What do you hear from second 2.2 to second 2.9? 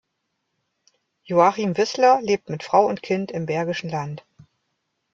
lebt mit Frau